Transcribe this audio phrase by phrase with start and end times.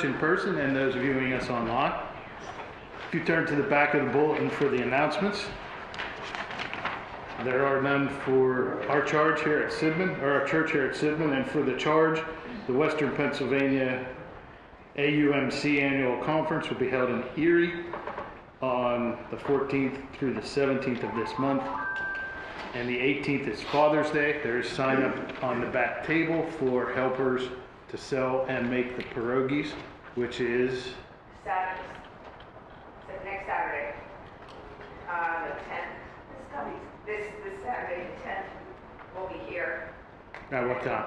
[0.00, 1.92] Church in person and those viewing us online.
[3.06, 5.44] If you turn to the back of the bulletin for the announcements,
[7.44, 11.36] there are none for our charge here at Sidman, or our church here at Sidman,
[11.36, 12.22] and for the charge,
[12.66, 14.06] the Western Pennsylvania
[14.96, 17.84] AUMC Annual Conference will be held in Erie
[18.62, 21.62] on the 14th through the 17th of this month.
[22.72, 24.40] And the 18th is Father's Day.
[24.42, 27.50] There is sign up on the back table for helpers
[27.90, 29.72] to sell and make the pierogies,
[30.14, 30.94] which is
[31.44, 31.82] Saturday,
[33.06, 33.94] so next Saturday,
[35.08, 35.96] uh, the tenth,
[36.28, 38.46] this coming, this, this Saturday, the tenth,
[39.16, 39.90] we'll be here,
[40.50, 41.06] at what time?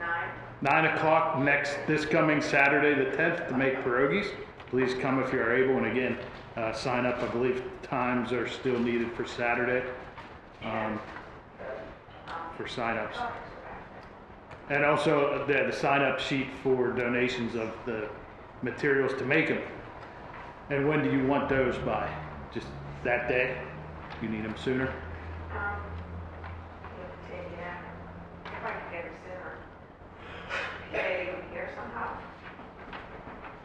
[0.00, 0.28] nine.
[0.60, 4.28] Nine o'clock next, this coming Saturday, the 10th, to make pierogies.
[4.68, 6.18] Please come if you are able, and again,
[6.56, 7.22] uh, sign up.
[7.22, 9.82] I believe times are still needed for Saturday
[10.64, 11.00] um,
[12.56, 13.16] for signups.
[14.70, 18.08] And also the, the sign-up sheet for donations of the
[18.62, 19.60] materials to make them.
[20.70, 22.08] And when do you want those by?
[22.54, 22.68] Just
[23.04, 23.60] that day?
[24.22, 24.86] You need them sooner?
[25.52, 25.76] Um,
[26.96, 27.82] we'll take it out.
[28.46, 29.56] If I can get it sooner.
[30.92, 32.16] Hey, you here somehow?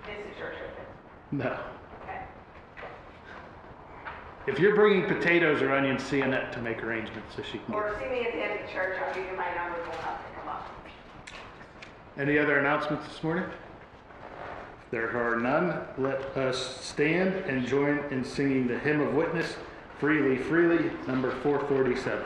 [0.10, 1.60] It's a church open, No.
[2.04, 2.22] okay?
[4.48, 7.76] If you're bringing potatoes or onions, see Annette to make arrangements so she can get
[7.76, 9.92] Or see me at the end of the church, I'll give you my number, we'll
[10.00, 10.68] have to come up.
[12.20, 13.44] Any other announcements this morning?
[14.90, 19.56] There are none, let us stand and join in singing the hymn of witness,
[20.00, 22.24] Freely, Freely, number 447.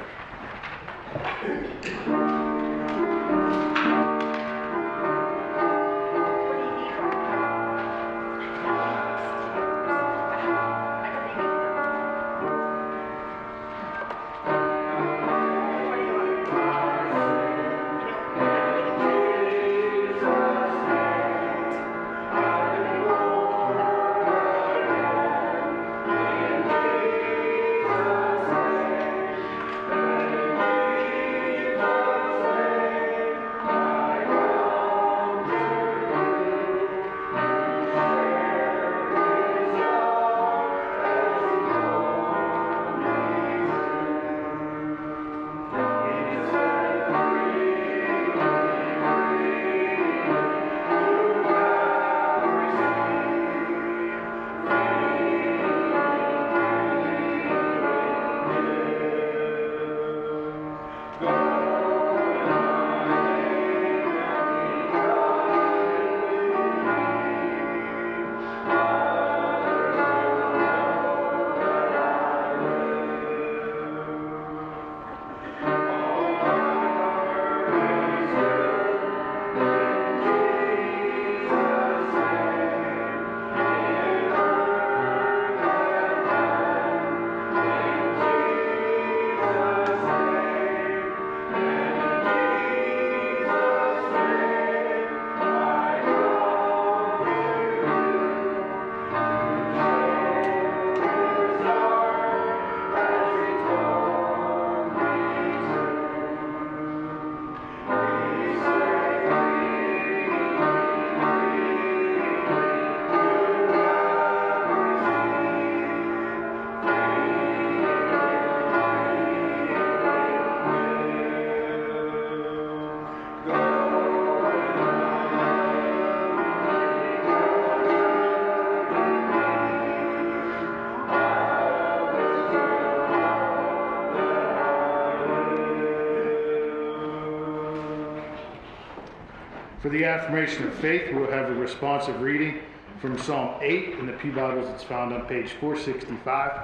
[139.81, 142.59] For the affirmation of faith, we'll have a responsive reading
[143.00, 144.69] from Psalm 8 in the Pew Bibles.
[144.69, 146.61] It's found on page 465.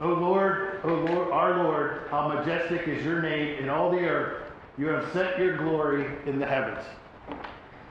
[0.00, 4.50] O Lord, O Lord, our Lord, how majestic is your name in all the earth.
[4.76, 6.84] You have set your glory in the heavens.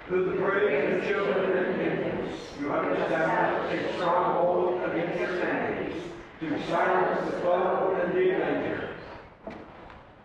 [0.10, 6.04] To the praise of children and infants, you have established a stronghold against your enemies,
[6.42, 8.88] to silence the foe and the avenger.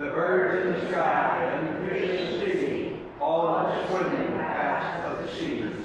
[0.00, 4.32] the birds in the sky and the fish in the sea, all that swim in
[4.32, 5.76] the paths of the seas.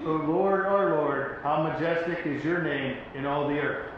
[0.00, 3.90] O Lord, our Lord, how majestic is your name in all the earth.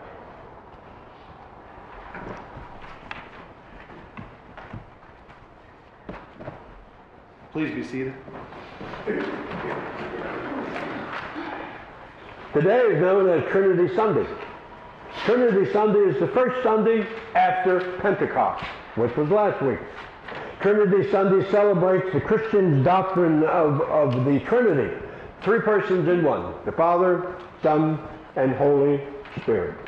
[7.53, 8.15] Please be seated.
[12.53, 14.27] Today is known as Trinity Sunday.
[15.25, 19.79] Trinity Sunday is the first Sunday after Pentecost, which was last week.
[20.61, 24.95] Trinity Sunday celebrates the Christian's doctrine of, of the Trinity,
[25.43, 27.99] three persons in one, the Father, Son,
[28.37, 29.01] and Holy
[29.43, 29.79] Spirit.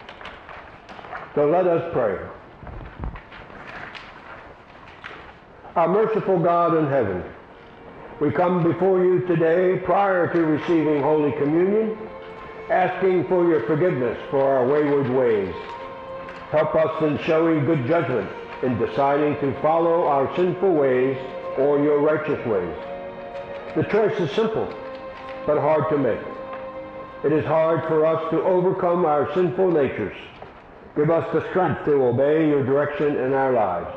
[1.35, 2.19] So let us pray.
[5.77, 7.23] Our merciful God in heaven,
[8.21, 11.97] we come before you today prior to receiving Holy Communion,
[12.71, 15.55] asking for your forgiveness for our wayward ways.
[16.51, 18.31] Help us in showing good judgment
[18.63, 21.17] in deciding to follow our sinful ways
[21.57, 22.77] or your righteous ways.
[23.77, 24.67] The choice is simple,
[25.47, 26.21] but hard to make.
[27.25, 30.17] It is hard for us to overcome our sinful natures.
[30.97, 33.97] Give us the strength to obey your direction in our lives.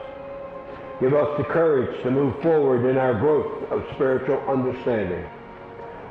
[1.00, 5.25] Give us the courage to move forward in our growth of spiritual understanding.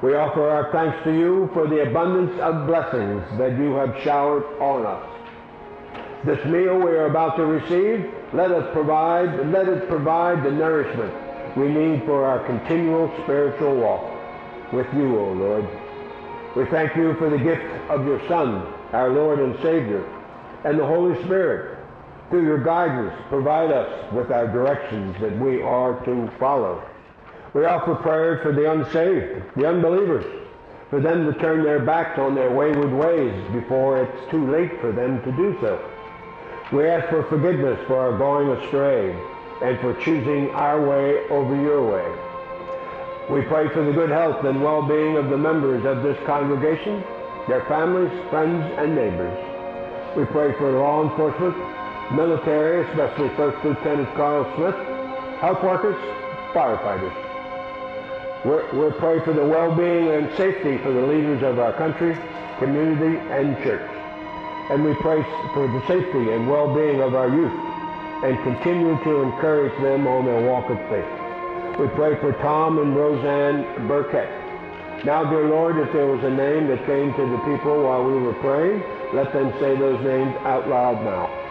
[0.03, 4.45] We offer our thanks to you for the abundance of blessings that you have showered
[4.59, 5.07] on us.
[6.25, 11.13] This meal we are about to receive, let us provide, let it provide the nourishment
[11.55, 15.69] we need for our continual spiritual walk with you, O Lord.
[16.57, 20.03] We thank you for the gift of your Son, our Lord and Savior,
[20.65, 21.79] and the Holy Spirit.
[22.31, 26.83] Through your guidance, provide us with our directions that we are to follow.
[27.53, 30.25] We offer prayers for the unsaved, the unbelievers,
[30.89, 34.93] for them to turn their backs on their wayward ways before it's too late for
[34.93, 35.85] them to do so.
[36.73, 39.11] We ask for forgiveness for our going astray
[39.63, 42.07] and for choosing our way over your way.
[43.35, 47.03] We pray for the good health and well-being of the members of this congregation,
[47.49, 49.37] their families, friends, and neighbors.
[50.17, 51.57] We pray for law enforcement,
[52.15, 54.77] military, especially First Lieutenant Carl Smith,
[55.41, 55.97] health workers,
[56.55, 57.30] firefighters.
[58.45, 62.17] We're, we're praying for the well-being and safety for the leaders of our country,
[62.59, 63.85] community, and church.
[64.71, 67.53] And we pray for the safety and well-being of our youth
[68.25, 71.79] and continue to encourage them on their walk of faith.
[71.79, 74.29] We pray for Tom and Roseanne Burkett.
[75.05, 78.15] Now, dear Lord, if there was a name that came to the people while we
[78.21, 78.83] were praying,
[79.13, 81.50] let them say those names out loud now.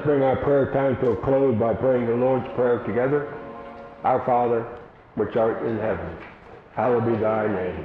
[0.00, 3.34] Let us bring our prayer time to a close by praying the Lord's Prayer together.
[4.02, 4.66] Our Father,
[5.14, 6.16] which art in heaven,
[6.74, 7.84] hallowed be thy name.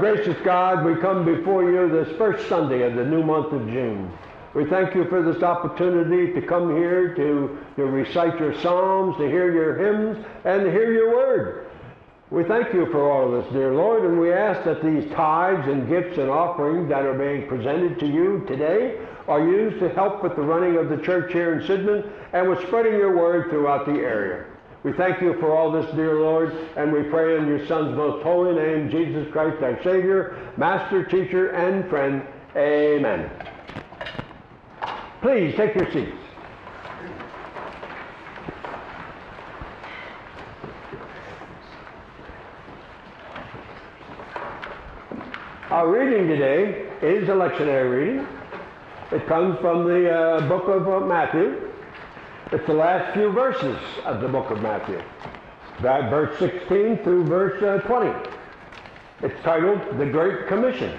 [0.00, 4.12] Gracious God, we come before you this first Sunday of the new month of June.
[4.54, 9.28] We thank you for this opportunity to come here to, to recite your psalms, to
[9.28, 11.70] hear your hymns, and to hear your word.
[12.30, 15.66] We thank you for all of this, dear Lord, and we ask that these tithes
[15.66, 20.22] and gifts and offerings that are being presented to you today are used to help
[20.22, 23.84] with the running of the church here in Sidman and with spreading your word throughout
[23.86, 24.44] the area.
[24.88, 28.22] We thank you for all this, dear Lord, and we pray in your Son's most
[28.22, 32.22] holy name, Jesus Christ, our Savior, Master, Teacher, and Friend.
[32.56, 33.30] Amen.
[35.20, 36.16] Please take your seats.
[45.68, 48.26] Our reading today is a lectionary reading.
[49.12, 51.67] It comes from the uh, book of uh, Matthew.
[52.50, 55.02] It's the last few verses of the book of Matthew,
[55.82, 58.30] that verse 16 through verse uh, 20.
[59.20, 60.98] It's titled The Great Commission.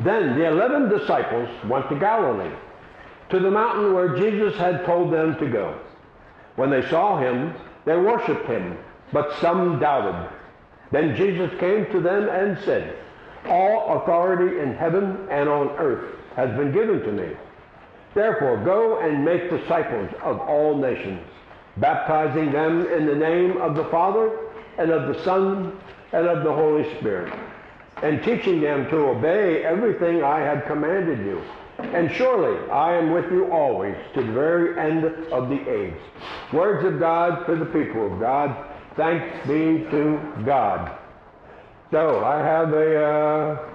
[0.00, 2.54] Then the eleven disciples went to Galilee,
[3.28, 5.78] to the mountain where Jesus had told them to go.
[6.54, 7.52] When they saw him,
[7.84, 8.78] they worshipped him,
[9.12, 10.30] but some doubted.
[10.90, 12.96] Then Jesus came to them and said,
[13.44, 17.36] All authority in heaven and on earth has been given to me.
[18.16, 21.20] Therefore, go and make disciples of all nations,
[21.76, 24.30] baptizing them in the name of the Father,
[24.78, 25.78] and of the Son,
[26.14, 27.30] and of the Holy Spirit,
[28.02, 31.42] and teaching them to obey everything I have commanded you.
[31.78, 36.00] And surely I am with you always to the very end of the age.
[36.54, 38.56] Words of God for the people of God.
[38.96, 40.90] Thanks be to God.
[41.90, 43.68] So I have a, uh,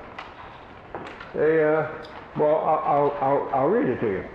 [1.35, 1.91] a uh,
[2.37, 4.25] well, I'll, I'll, I'll read it to you.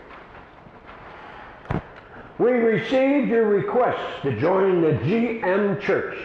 [2.38, 6.18] We received your request to join the GM Church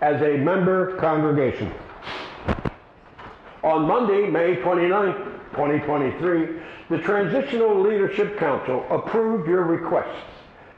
[0.00, 1.72] as a member congregation.
[3.64, 5.12] On Monday, May 29,
[5.50, 10.24] 2023, the Transitional Leadership Council approved your request,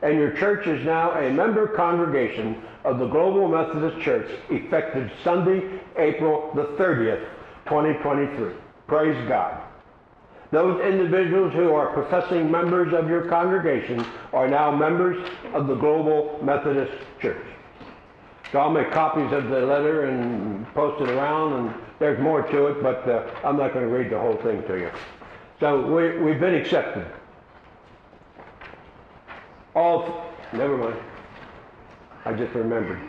[0.01, 5.81] and your church is now a member congregation of the Global Methodist Church effective Sunday,
[5.99, 7.27] April the 30th,
[7.67, 8.55] 2023.
[8.87, 9.67] Praise God.
[10.51, 16.39] Those individuals who are professing members of your congregation are now members of the Global
[16.43, 17.45] Methodist Church.
[18.51, 22.67] So I'll make copies of the letter and post it around, and there's more to
[22.69, 24.91] it, but uh, I'm not going to read the whole thing to you.
[25.61, 27.07] So we, we've been accepted.
[29.75, 30.97] All, never mind.
[32.25, 33.01] I just remembered.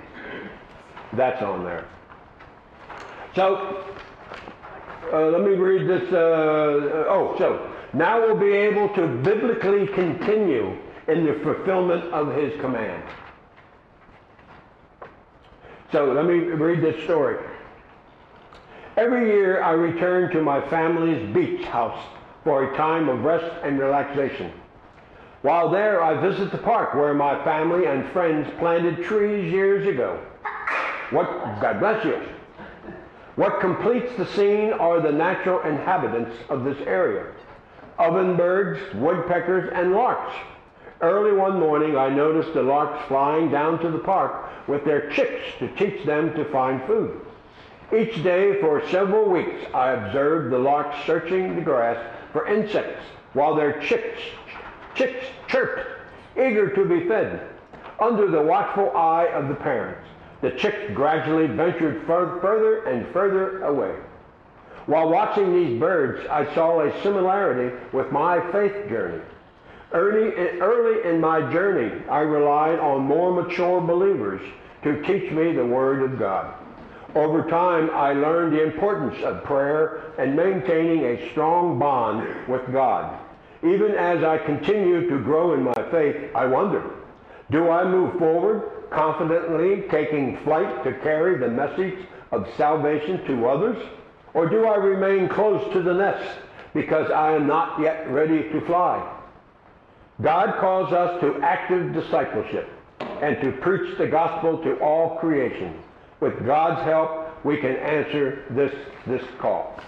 [1.14, 1.86] That's on there.
[3.34, 3.86] So,
[5.12, 6.12] uh, let me read this.
[6.12, 12.60] Uh, oh, so now we'll be able to biblically continue in the fulfillment of his
[12.62, 13.04] command.
[15.92, 17.44] So let me read this story.
[18.96, 22.00] Every year I return to my family's beach house
[22.44, 24.52] for a time of rest and relaxation.
[25.42, 30.22] While there, I visit the park where my family and friends planted trees years ago.
[31.12, 31.26] What?
[31.62, 32.22] God bless you.
[33.40, 37.28] What completes the scene are the natural inhabitants of this area
[37.98, 40.36] ovenbirds, woodpeckers, and larks.
[41.00, 45.58] Early one morning, I noticed the larks flying down to the park with their chicks
[45.60, 47.22] to teach them to find food.
[47.98, 51.98] Each day for several weeks, I observed the larks searching the grass
[52.34, 54.20] for insects while their chicks,
[54.96, 55.88] chicks chirped,
[56.36, 57.48] eager to be fed.
[58.02, 60.09] Under the watchful eye of the parents,
[60.42, 63.96] the chick gradually ventured further and further away.
[64.86, 69.22] While watching these birds, I saw a similarity with my faith journey.
[69.92, 74.42] Early, early in my journey, I relied on more mature believers
[74.84, 76.56] to teach me the Word of God.
[77.16, 83.20] Over time, I learned the importance of prayer and maintaining a strong bond with God.
[83.64, 86.84] Even as I continue to grow in my faith, I wonder,
[87.52, 91.98] do I move forward confidently taking flight to carry the message
[92.32, 93.78] of salvation to others?
[94.34, 96.40] Or do I remain close to the nest
[96.74, 99.18] because I am not yet ready to fly?
[100.22, 102.70] God calls us to active discipleship
[103.22, 105.82] and to preach the gospel to all creation.
[106.20, 108.74] With God's help, we can answer this,
[109.08, 109.80] this call.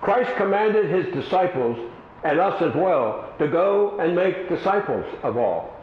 [0.00, 1.78] Christ commanded his disciples
[2.24, 5.73] and us as well to go and make disciples of all.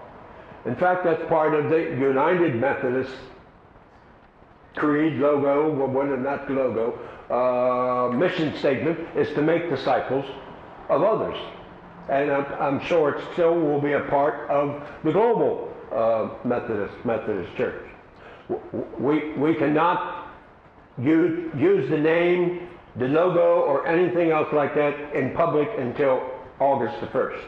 [0.66, 3.14] In fact, that's part of the United Methodist
[4.76, 6.98] creed logo, what is that logo,
[7.30, 10.26] uh, mission statement is to make disciples
[10.90, 11.38] of others.
[12.10, 16.94] And I'm, I'm, sure it still will be a part of the global uh, Methodist
[17.06, 17.86] Methodist Church.
[19.00, 20.28] We, we cannot
[20.98, 26.22] use, use the name, the logo, or anything else like that in public until
[26.60, 27.42] August the 1st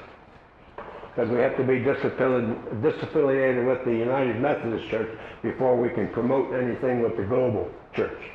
[1.14, 6.54] because we have to be disaffiliated with the United Methodist Church before we can promote
[6.54, 8.32] anything with the global church.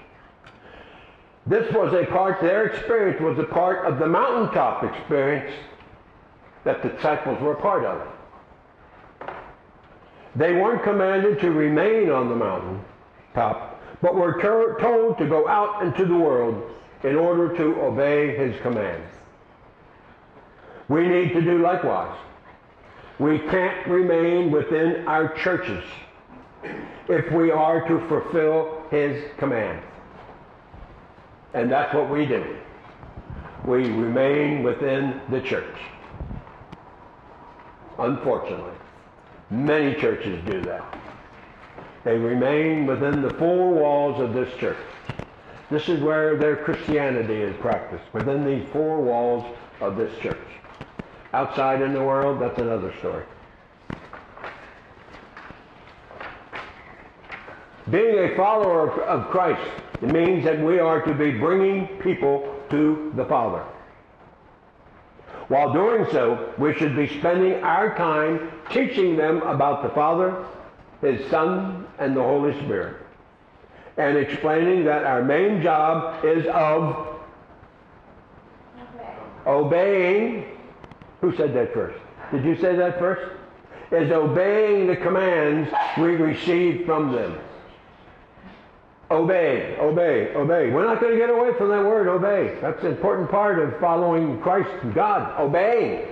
[1.45, 5.53] This was a part, their experience was a part of the mountaintop experience
[6.65, 8.07] that the disciples were part of.
[10.37, 12.85] They weren't commanded to remain on the mountain
[13.35, 16.71] top, but were told to go out into the world
[17.03, 19.11] in order to obey his commands.
[20.89, 22.17] We need to do likewise.
[23.19, 25.83] We can't remain within our churches
[27.09, 29.83] if we are to fulfill his command.
[31.55, 32.57] And that's what we do.
[33.65, 35.77] We remain within the church.
[37.99, 38.75] Unfortunately,
[39.51, 40.99] many churches do that.
[42.05, 44.79] They remain within the four walls of this church.
[45.71, 49.45] This is where their Christianity is practiced, within the four walls
[49.81, 50.39] of this church.
[51.35, 53.25] Outside in the world, that's another story.
[57.91, 59.63] Being a follower of Christ
[60.03, 63.65] means that we are to be bringing people to the Father.
[65.49, 70.45] While doing so, we should be spending our time teaching them about the Father,
[71.01, 72.97] His Son, and the Holy Spirit.
[73.97, 77.19] And explaining that our main job is of
[79.47, 80.45] obeying
[81.21, 81.99] who said that first?
[82.33, 83.33] Did you say that first?
[83.91, 87.39] Is obeying the commands we receive from them.
[89.11, 90.71] Obey, obey, obey.
[90.71, 92.59] We're not going to get away from that word, obey.
[92.61, 96.07] That's an important part of following Christ, and God, obeying.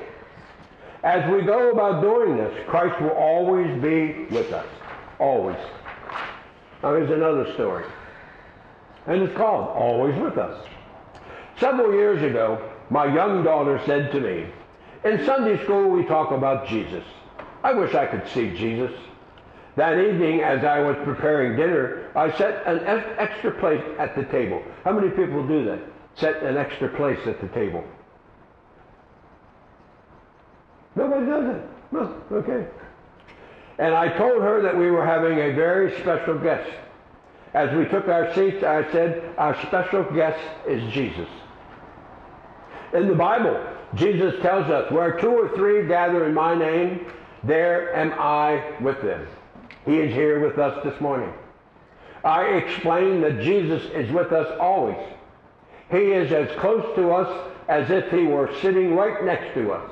[1.03, 4.67] As we go about doing this, Christ will always be with us.
[5.19, 5.59] Always.
[6.83, 7.85] Now here's another story.
[9.07, 10.67] And it's called Always With Us.
[11.61, 14.47] Several years ago, my young daughter said to me,
[15.07, 17.05] in Sunday school, we talk about Jesus.
[17.63, 18.93] I wish I could see Jesus.
[19.77, 22.81] That evening, as I was preparing dinner, I set an
[23.19, 24.63] extra place at the table.
[24.85, 25.81] How many people do that?
[26.15, 27.85] Set an extra place at the table.
[30.95, 31.63] Nobody does it.
[31.93, 32.67] No, okay.
[33.79, 36.71] And I told her that we were having a very special guest.
[37.53, 41.29] As we took our seats, I said, our special guest is Jesus.
[42.95, 43.63] In the Bible,
[43.95, 47.07] Jesus tells us, where two or three gather in my name,
[47.45, 49.27] there am I with them.
[49.85, 51.33] He is here with us this morning.
[52.25, 54.99] I explain that Jesus is with us always.
[55.91, 59.91] He is as close to us as if he were sitting right next to us.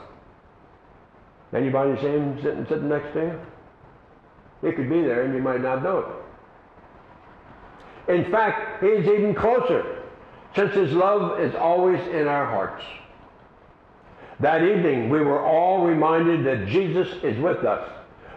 [1.53, 3.41] Anybody see him sitting, sitting next to you?
[4.69, 5.99] He could be there and you might not know
[8.09, 8.15] it.
[8.17, 10.03] In fact, he is even closer
[10.57, 12.85] since his love is always in our hearts.
[14.45, 17.91] That evening, we were all reminded that Jesus is with us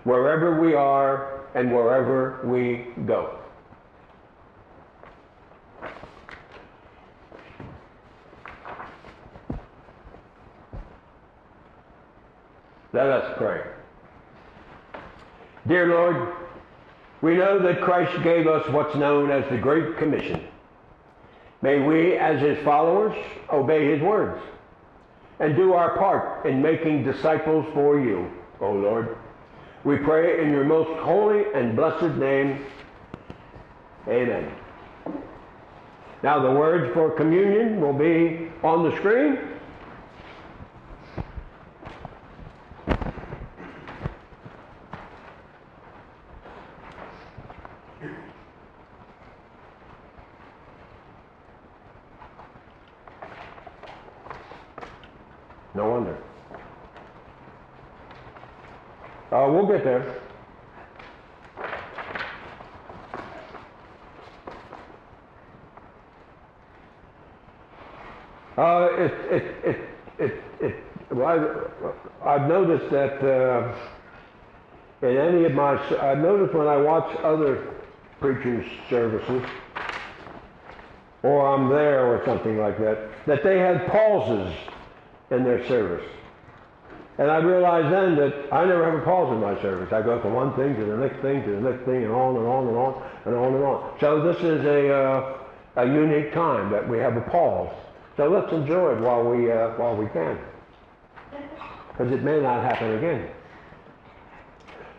[0.05, 3.37] wherever we are and wherever we go.
[12.93, 13.63] Let us pray.
[15.67, 16.33] Dear Lord,
[17.21, 20.47] we know that Christ gave us what's known as the Great Commission.
[21.61, 23.13] May we, as his followers,
[23.51, 24.41] obey his words
[25.39, 29.17] and do our part in making disciples for you, O Lord.
[29.83, 32.65] We pray in your most holy and blessed name.
[34.07, 34.51] Amen.
[36.23, 39.37] Now the words for communion will be on the screen.
[55.77, 56.17] No wonder.
[59.31, 60.19] Uh, we'll get there.
[68.57, 71.93] Uh, it, it, it, it, it, well,
[72.25, 73.71] I've noticed that uh,
[75.03, 77.75] in any of my, I've noticed when I watch other
[78.19, 79.43] preachers' services,
[81.21, 84.51] or I'm there or something like that, that they had pauses
[85.31, 86.05] in their service.
[87.17, 89.91] And I realized then that I never have a pause in my service.
[89.91, 92.35] I go from one thing to the next thing to the next thing and on
[92.35, 93.97] and on and on and on and on.
[93.99, 95.37] So this is a, uh,
[95.77, 97.73] a unique time that we have a pause.
[98.17, 100.37] So let's enjoy it while we, uh, while we can.
[101.91, 103.29] Because it may not happen again.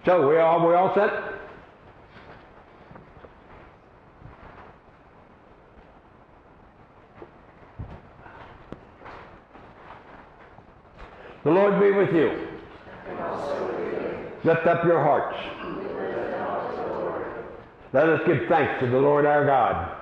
[0.04, 1.12] So we all, we all set?
[11.44, 12.48] The Lord be with you.
[14.44, 15.36] Lift up your hearts.
[17.92, 19.94] Let us give thanks to the Lord our God.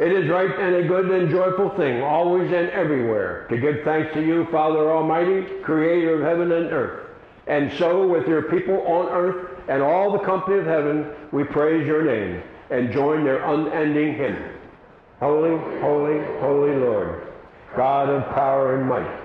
[0.00, 4.14] It is right and a good and joyful thing, always and everywhere, to give thanks
[4.14, 7.10] to you, Father Almighty, creator of heaven and earth.
[7.46, 11.86] And so, with your people on earth and all the company of heaven, we praise
[11.86, 14.42] your name and join their unending hymn.
[15.18, 17.29] Holy, holy, holy Lord,
[17.76, 19.20] God of power and might.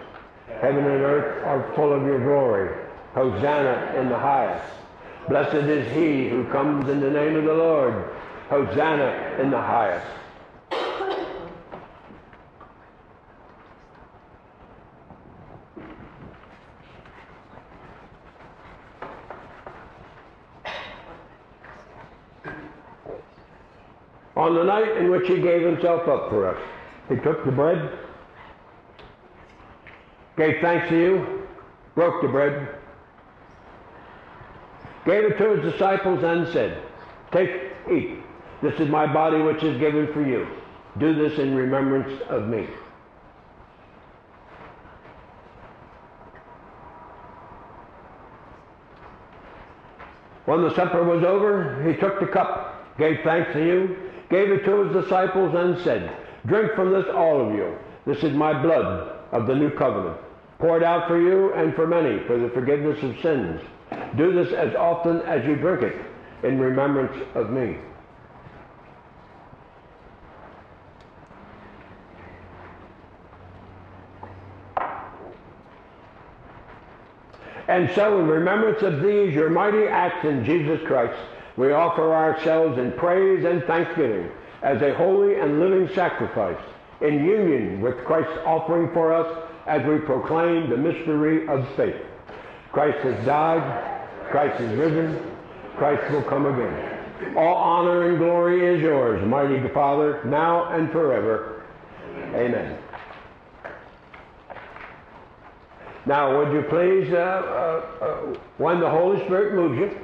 [0.62, 2.76] Heaven and earth are full of your glory.
[3.14, 4.74] Hosanna in the highest.
[5.28, 7.94] Blessed is he who comes in the name of the Lord.
[8.50, 10.06] Hosanna in the highest.
[24.36, 26.62] On the night in which he gave himself up for us,
[27.10, 28.05] he took the bread,
[30.38, 31.48] gave thanks to you,
[31.96, 32.76] broke the bread,
[35.06, 36.82] gave it to his disciples, and said,
[37.32, 37.52] Take,
[37.92, 38.20] eat.
[38.62, 40.48] This is my body which is given for you.
[40.98, 42.68] Do this in remembrance of me.
[50.46, 53.98] When the supper was over, he took the cup, gave thanks to you,
[54.30, 57.76] gave it to his disciples, and said, Drink from this, all of you.
[58.06, 60.18] This is my blood of the new covenant,
[60.60, 63.62] poured out for you and for many for the forgiveness of sins.
[64.18, 65.96] Do this as often as you drink it
[66.44, 67.78] in remembrance of me.
[77.68, 81.18] And so, in remembrance of these, your mighty acts in Jesus Christ,
[81.58, 84.30] we offer ourselves in praise and thanksgiving
[84.62, 86.62] as a holy and living sacrifice
[87.02, 91.96] in union with Christ's offering for us as we proclaim the mystery of faith.
[92.72, 95.36] Christ has died, Christ is risen,
[95.78, 97.36] Christ will come again.
[97.38, 101.64] All honor and glory is yours, mighty Father, now and forever.
[102.34, 102.78] Amen.
[106.06, 109.98] Now, would you please, uh, uh, uh, when the Holy Spirit moves you,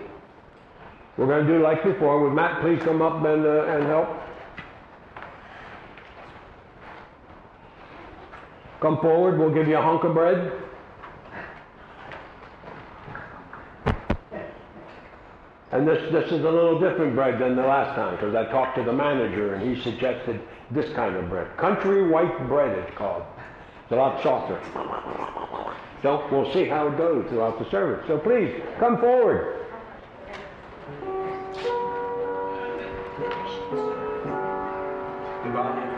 [1.17, 2.21] we're going to do like before.
[2.24, 4.10] Would Matt please come up and, uh, and help?
[8.81, 9.39] Come forward.
[9.39, 10.51] We'll give you a hunk of bread.
[15.71, 18.75] And this, this is a little different bread than the last time because I talked
[18.77, 20.41] to the manager and he suggested
[20.71, 21.55] this kind of bread.
[21.57, 23.23] Country white bread it's called.
[23.83, 24.59] It's a lot softer.
[26.01, 28.03] So we'll see how it goes throughout the service.
[28.07, 29.59] So please come forward.
[35.43, 35.90] The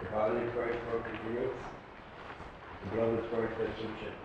[0.00, 1.50] The body of Christ broken for you.
[2.84, 4.16] The of Christ has been shed.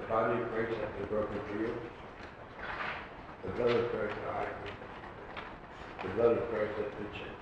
[0.00, 1.74] The body of Christ has been broken for you.
[3.44, 4.46] The blood of Christ, I,
[6.02, 7.36] the of Christ has been shed.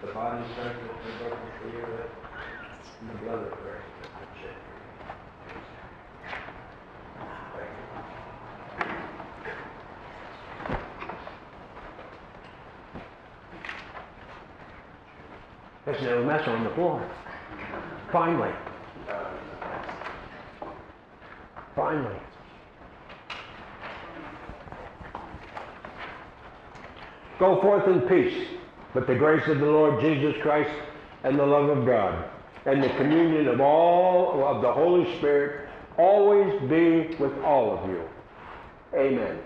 [0.00, 2.23] The body of Christ has been broken you,
[3.00, 3.84] and the blood of Christ.
[15.84, 17.06] There's no mess on the floor.
[18.10, 18.52] Finally.
[21.76, 22.16] Finally.
[27.38, 28.48] Go forth in peace
[28.94, 30.70] with the grace of the Lord Jesus Christ
[31.24, 32.30] and the love of God
[32.66, 38.02] and the communion of all of the Holy Spirit always be with all of you.
[38.94, 39.38] Amen.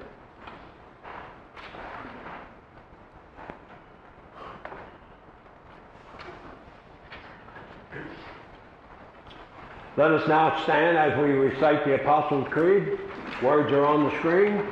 [9.96, 13.00] Let us now stand as we recite the Apostles' Creed.
[13.42, 14.64] Words are on the screen.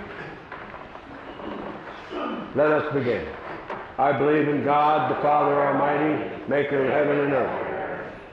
[2.55, 3.27] Let us begin.
[3.99, 7.66] I believe in God, the Father Almighty, maker of heaven and earth,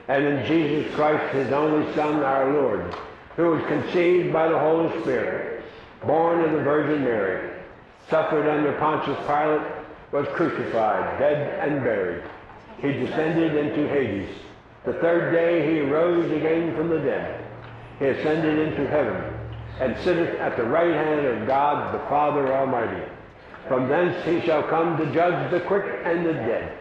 [0.08, 2.95] and in Jesus Christ, his only Son, our Lord,
[3.36, 5.64] who was conceived by the Holy Spirit,
[6.06, 7.51] born of the Virgin Mary,
[8.10, 9.72] suffered under Pontius Pilate,
[10.12, 12.24] was crucified, dead, and buried.
[12.80, 14.36] He descended into Hades.
[14.86, 17.45] The third day he rose again from the dead.
[17.99, 19.34] He ascended into heaven,
[19.80, 23.01] and sitteth at the right hand of God the Father Almighty.
[23.70, 26.78] From thence he shall come to judge the quick and the dead.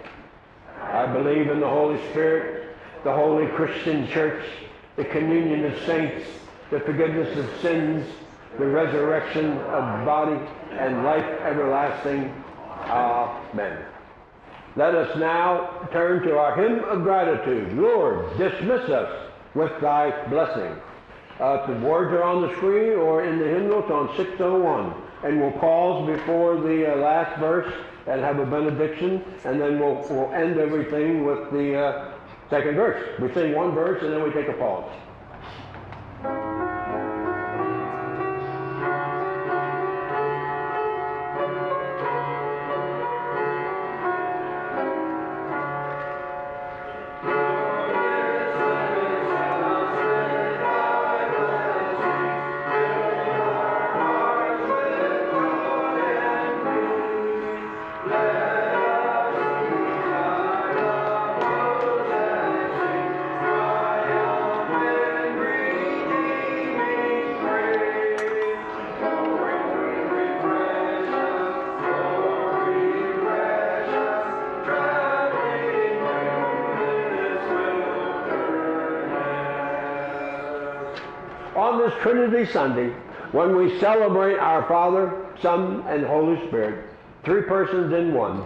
[0.80, 2.61] I believe in the Holy Spirit,
[3.04, 4.44] the holy Christian church,
[4.96, 6.26] the communion of saints,
[6.70, 8.06] the forgiveness of sins,
[8.58, 10.38] the resurrection of body,
[10.72, 12.32] and life everlasting.
[12.86, 13.84] Amen.
[14.76, 17.72] Let us now turn to our hymn of gratitude.
[17.74, 20.76] Lord, dismiss us with thy blessing.
[21.38, 24.94] Uh, the words are on the screen or in the hymnals on 601.
[25.24, 27.72] And we'll pause before the uh, last verse
[28.06, 32.11] and have a benediction, and then we'll, we'll end everything with the uh,
[32.52, 33.18] second verse.
[33.18, 36.51] We sing one verse and then we take a pause.
[82.02, 82.88] Trinity Sunday,
[83.30, 86.84] when we celebrate our Father, Son, and Holy Spirit,
[87.24, 88.42] three persons in one,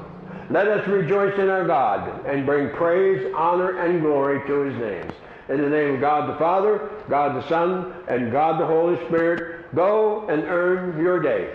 [0.51, 5.11] let us rejoice in our God and bring praise, honor, and glory to his name.
[5.49, 9.75] In the name of God the Father, God the Son, and God the Holy Spirit,
[9.75, 11.55] go and earn your day.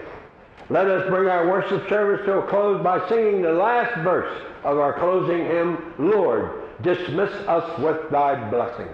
[0.69, 4.79] Let us bring our worship service to a close by singing the last verse of
[4.79, 8.89] our closing hymn, Lord, dismiss us with thy blessing.